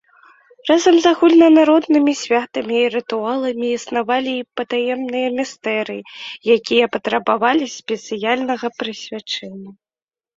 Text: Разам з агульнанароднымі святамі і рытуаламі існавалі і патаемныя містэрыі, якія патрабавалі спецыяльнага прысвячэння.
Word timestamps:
Разам 0.67 0.95
з 1.01 1.05
агульнанароднымі 1.15 2.13
святамі 2.21 2.75
і 2.85 2.87
рытуаламі 2.95 3.67
існавалі 3.73 4.33
і 4.37 4.45
патаемныя 4.61 5.27
містэрыі, 5.39 6.01
якія 6.55 6.85
патрабавалі 6.95 7.65
спецыяльнага 7.77 8.67
прысвячэння. 8.79 9.71